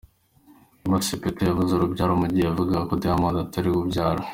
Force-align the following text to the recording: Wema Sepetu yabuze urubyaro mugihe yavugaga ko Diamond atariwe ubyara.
Wema 0.81 0.99
Sepetu 1.07 1.39
yabuze 1.43 1.71
urubyaro 1.73 2.11
mugihe 2.21 2.43
yavugaga 2.45 2.87
ko 2.89 2.93
Diamond 3.01 3.35
atariwe 3.37 3.77
ubyara. 3.81 4.21